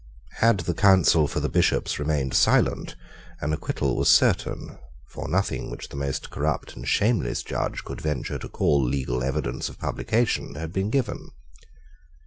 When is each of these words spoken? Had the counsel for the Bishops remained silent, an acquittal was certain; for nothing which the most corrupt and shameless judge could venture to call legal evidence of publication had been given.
Had 0.37 0.61
the 0.61 0.73
counsel 0.73 1.27
for 1.27 1.39
the 1.41 1.47
Bishops 1.47 1.99
remained 1.99 2.33
silent, 2.33 2.95
an 3.39 3.53
acquittal 3.53 3.95
was 3.95 4.09
certain; 4.09 4.79
for 5.05 5.27
nothing 5.27 5.69
which 5.69 5.89
the 5.89 5.95
most 5.95 6.31
corrupt 6.31 6.75
and 6.75 6.87
shameless 6.87 7.43
judge 7.43 7.83
could 7.83 8.01
venture 8.01 8.39
to 8.39 8.49
call 8.49 8.83
legal 8.83 9.21
evidence 9.23 9.69
of 9.69 9.77
publication 9.77 10.55
had 10.55 10.73
been 10.73 10.89
given. 10.89 11.29